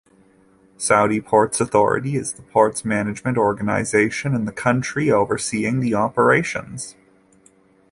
Saudi 0.77 1.21
Ports 1.21 1.61
Authority 1.61 2.15
is 2.15 2.33
the 2.33 2.41
ports 2.41 2.83
management 2.83 3.37
organization 3.37 4.33
in 4.33 4.45
the 4.45 4.51
country, 4.51 5.11
overseeing 5.11 5.79
the 5.79 5.93
operations. 5.93 6.95